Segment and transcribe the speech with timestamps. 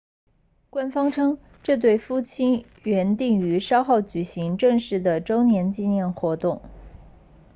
[0.71, 6.63] 官方称这对夫妇原定于稍后举行正式的周年纪念活动